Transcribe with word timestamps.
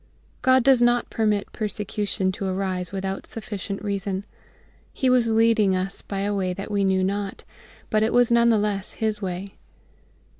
GOD 0.41 0.63
does 0.63 0.81
not 0.81 1.11
permit 1.11 1.51
persecution 1.51 2.31
to 2.31 2.47
arise 2.47 2.91
without 2.91 3.27
sufficient 3.27 3.83
reason.... 3.83 4.25
He 4.91 5.11
was 5.11 5.27
leading 5.27 5.75
us 5.75 6.01
by 6.01 6.21
a 6.21 6.33
way 6.33 6.53
that 6.53 6.71
we 6.71 6.83
knew 6.83 7.03
not; 7.03 7.43
but 7.91 8.01
it 8.01 8.11
was 8.11 8.31
none 8.31 8.49
the 8.49 8.57
less 8.57 8.93
His 8.93 9.21
way. 9.21 9.59